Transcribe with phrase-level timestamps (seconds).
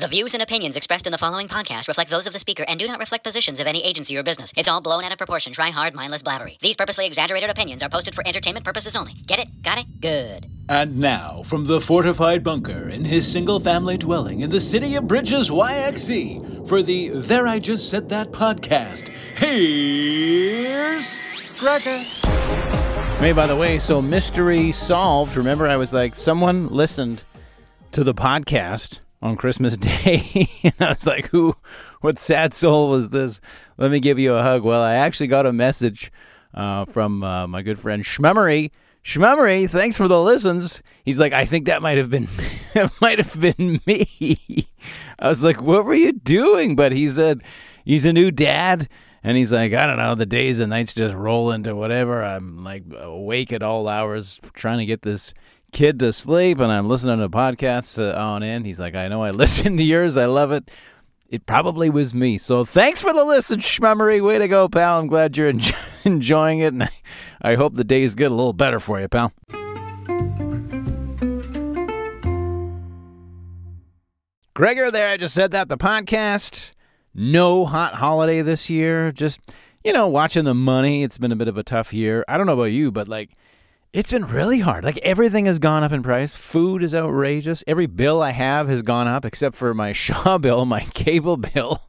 [0.00, 2.80] The views and opinions expressed in the following podcast reflect those of the speaker and
[2.80, 4.50] do not reflect positions of any agency or business.
[4.56, 6.58] It's all blown out of proportion, try hard, mindless blabbery.
[6.60, 9.12] These purposely exaggerated opinions are posted for entertainment purposes only.
[9.26, 9.62] Get it?
[9.62, 10.00] Got it?
[10.00, 10.46] Good.
[10.70, 15.06] And now, from the fortified bunker in his single family dwelling in the city of
[15.06, 21.04] Bridges, YXE, for the There I Just Said That podcast, here's
[21.58, 22.00] Gregger.
[23.18, 25.36] Hey, by the way, so mystery solved.
[25.36, 27.22] Remember, I was like, someone listened
[27.92, 30.48] to the podcast on Christmas Day.
[30.64, 31.56] and I was like, who,
[32.00, 33.40] what sad soul was this?
[33.78, 34.62] Let me give you a hug.
[34.62, 36.12] Well, I actually got a message
[36.54, 38.70] uh, from uh, my good friend Shmemory.
[39.04, 40.82] Shmemory, thanks for the listens.
[41.04, 42.28] He's like, I think that might have been,
[43.00, 44.68] might have been me.
[45.18, 46.76] I was like, what were you doing?
[46.76, 47.42] But he said,
[47.84, 48.88] he's a new dad.
[49.22, 52.22] And he's like, I don't know, the days and nights just roll into whatever.
[52.22, 55.34] I'm like awake at all hours trying to get this
[55.72, 58.64] kid to sleep and I'm listening to podcasts uh, on in.
[58.64, 60.16] He's like, I know I listen to yours.
[60.16, 60.70] I love it.
[61.28, 62.38] It probably was me.
[62.38, 64.24] So thanks for the listen, Shmemory.
[64.24, 64.98] Way to go, pal.
[64.98, 66.72] I'm glad you're enjoy- enjoying it.
[66.72, 66.90] And I,
[67.42, 69.32] I hope the days get a little better for you, pal.
[74.54, 75.08] Gregger there.
[75.08, 75.68] I just said that.
[75.68, 76.72] The podcast.
[77.14, 79.10] No hot holiday this year.
[79.12, 79.40] Just,
[79.84, 81.02] you know, watching the money.
[81.02, 82.24] It's been a bit of a tough year.
[82.28, 83.30] I don't know about you, but like,
[83.92, 84.84] it's been really hard.
[84.84, 86.34] Like everything has gone up in price.
[86.34, 87.64] Food is outrageous.
[87.66, 91.82] Every bill I have has gone up except for my Shaw bill, my cable bill,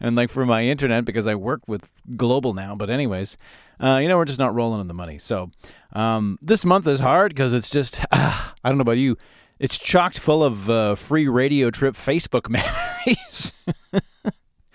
[0.00, 2.74] and like for my internet because I work with Global now.
[2.74, 3.36] But anyways,
[3.82, 5.18] uh, you know we're just not rolling in the money.
[5.18, 5.50] So
[5.92, 9.16] um, this month is hard because it's just uh, I don't know about you.
[9.58, 12.48] It's chocked full of uh, free radio trip Facebook
[13.06, 13.52] memories.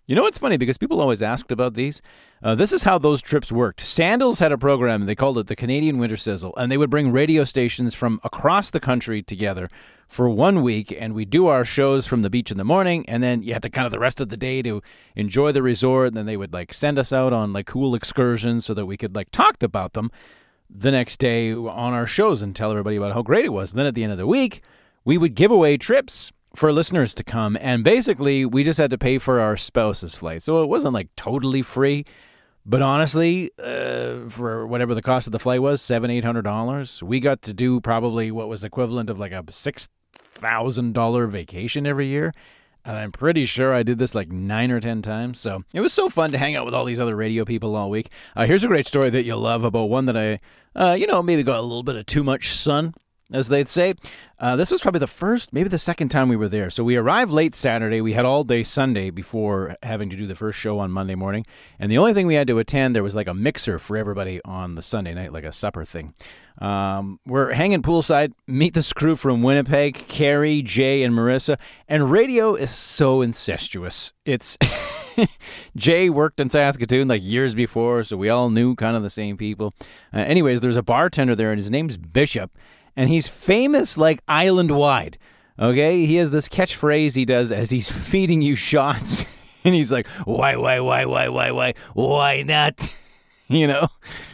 [0.07, 0.55] You know what's funny?
[0.55, 2.01] Because people always asked about these.
[2.41, 3.81] Uh, this is how those trips worked.
[3.81, 7.11] Sandals had a program, they called it the Canadian Winter Sizzle, and they would bring
[7.11, 9.69] radio stations from across the country together
[10.07, 13.21] for one week, and we do our shows from the beach in the morning, and
[13.21, 14.81] then you had to kind of the rest of the day to
[15.17, 18.65] enjoy the resort, and then they would like send us out on like cool excursions
[18.65, 20.09] so that we could like talk about them
[20.69, 23.71] the next day on our shows and tell everybody about how great it was.
[23.71, 24.61] And then at the end of the week,
[25.03, 27.55] we would give away trips for listeners to come.
[27.61, 30.41] And basically we just had to pay for our spouse's flight.
[30.41, 32.03] So it wasn't like totally free.
[32.65, 37.01] But honestly uh, for whatever the cost of the flight was seven eight hundred dollars
[37.03, 41.85] we got to do probably what was equivalent of like a six thousand dollar vacation
[41.85, 42.33] every year.
[42.83, 45.39] And i'm pretty sure i did this like nine or ten times.
[45.39, 47.91] So it was so fun to hang out with all these other radio people all
[47.91, 48.09] week.
[48.35, 50.39] Uh, here's a great story that you'll love about one that i
[50.75, 52.95] uh, you know maybe got a little bit of too much sun
[53.31, 53.93] as they'd say.
[54.39, 56.69] Uh, this was probably the first, maybe the second time we were there.
[56.69, 58.01] So we arrived late Saturday.
[58.01, 61.45] We had all day Sunday before having to do the first show on Monday morning.
[61.79, 64.39] And the only thing we had to attend, there was like a mixer for everybody
[64.45, 66.13] on the Sunday night, like a supper thing.
[66.59, 68.33] Um, we're hanging poolside.
[68.47, 71.57] Meet this crew from Winnipeg Carrie, Jay, and Marissa.
[71.87, 74.13] And radio is so incestuous.
[74.25, 74.57] It's.
[75.75, 79.35] Jay worked in Saskatoon like years before, so we all knew kind of the same
[79.35, 79.73] people.
[80.13, 82.51] Uh, anyways, there's a bartender there, and his name's Bishop
[82.97, 85.17] and he's famous like island wide.
[85.59, 89.25] Okay, he has this catchphrase he does as he's feeding you shots,
[89.63, 92.93] and he's like, "Why, why, why, why, why, why, why not?"
[93.47, 93.87] you know,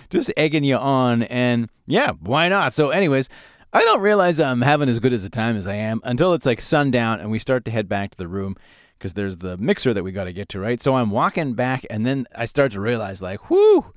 [0.09, 2.74] just egging you on, and yeah, why not?
[2.74, 3.29] So, anyways.
[3.75, 6.45] I don't realize I'm having as good as a time as I am until it's
[6.45, 8.56] like sundown and we start to head back to the room
[9.00, 10.80] because there's the mixer that we got to get to, right?
[10.80, 13.91] So I'm walking back and then I start to realize, like, whoo,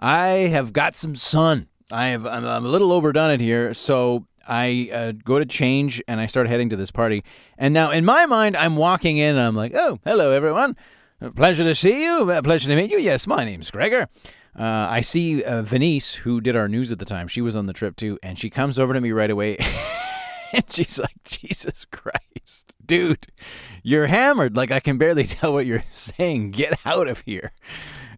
[0.00, 1.68] I have got some sun.
[1.92, 6.02] I have I'm, I'm a little overdone it here, so I uh, go to change
[6.08, 7.24] and I start heading to this party.
[7.58, 10.76] And now in my mind, I'm walking in and I'm like, "Oh, hello everyone,
[11.36, 12.98] pleasure to see you, pleasure to meet you.
[12.98, 14.06] Yes, my name's Gregger."
[14.58, 17.28] Uh, I see uh, Venice, who did our news at the time.
[17.28, 19.56] She was on the trip too, and she comes over to me right away,
[20.52, 23.28] and she's like, "Jesus Christ, dude,
[23.82, 24.56] you're hammered.
[24.56, 26.52] Like I can barely tell what you're saying.
[26.52, 27.52] Get out of here."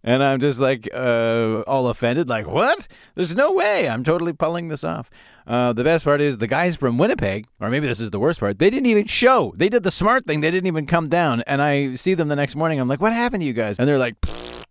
[0.04, 2.88] And I'm just like uh, all offended, like, what?
[3.14, 3.88] There's no way.
[3.88, 5.10] I'm totally pulling this off.
[5.46, 8.40] Uh, the best part is the guys from Winnipeg, or maybe this is the worst
[8.40, 9.52] part, they didn't even show.
[9.56, 10.40] They did the smart thing.
[10.40, 11.42] They didn't even come down.
[11.42, 12.80] And I see them the next morning.
[12.80, 13.78] I'm like, what happened to you guys?
[13.78, 14.16] And they're like,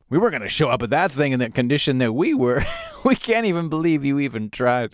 [0.10, 2.66] we weren't going to show up at that thing in the condition that we were.
[3.06, 4.94] we can't even believe you even tried.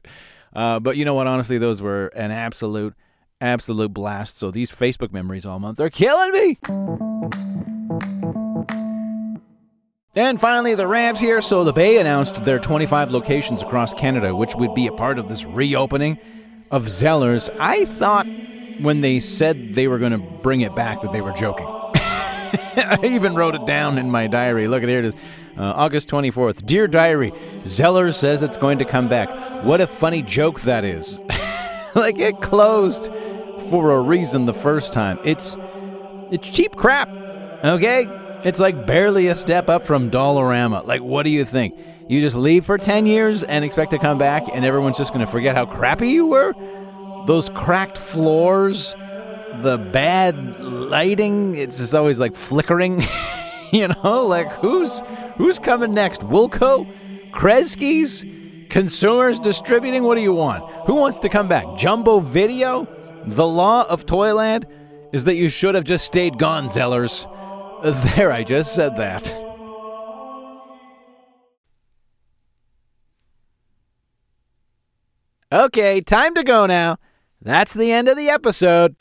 [0.54, 1.28] Uh, but you know what?
[1.28, 2.94] Honestly, those were an absolute,
[3.42, 4.38] absolute blast.
[4.38, 7.07] So these Facebook memories all month, they're killing me.
[10.18, 11.42] And finally, the rant here.
[11.42, 15.30] So, the Bay announced their 25 locations across Canada, which would be a part of
[15.30, 16.18] this reopening
[16.72, 17.56] of Zellers.
[17.60, 18.26] I thought
[18.80, 21.68] when they said they were going to bring it back that they were joking.
[21.68, 24.68] I even wrote it down in my diary.
[24.68, 25.14] Look at here it is.
[25.56, 26.66] Uh, August 24th.
[26.66, 27.30] Dear Diary,
[27.66, 29.30] Zellers says it's going to come back.
[29.64, 31.22] What a funny joke that is.
[31.94, 33.12] like, it closed
[33.70, 35.20] for a reason the first time.
[35.24, 35.58] It's
[36.32, 37.08] It's cheap crap.
[37.64, 38.08] Okay?
[38.44, 40.86] It's like barely a step up from Dollarama.
[40.86, 41.76] Like, what do you think?
[42.08, 45.26] You just leave for 10 years and expect to come back, and everyone's just going
[45.26, 46.54] to forget how crappy you were?
[47.26, 48.96] Those cracked floors,
[49.60, 53.04] the bad lighting, it's just always like flickering.
[53.72, 55.02] you know, like who's
[55.36, 56.22] who's coming next?
[56.22, 56.88] Woolco?
[57.32, 58.24] Kresge's?
[58.70, 60.04] Consumers distributing?
[60.04, 60.64] What do you want?
[60.86, 61.78] Who wants to come back?
[61.78, 62.88] Jumbo Video?
[63.26, 64.68] The law of Toyland
[65.12, 67.28] is that you should have just stayed gone, Zellers.
[67.84, 69.34] There, I just said that.
[75.52, 76.98] Okay, time to go now.
[77.42, 78.96] That's the end of the episode.